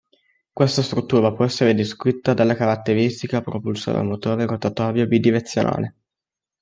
[0.51, 5.95] Questa struttura può essere descritta dalla caratteristica "propulsore a motore rotatorio bidirezionale".